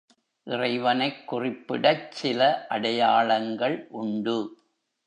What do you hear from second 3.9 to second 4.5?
உண்டு.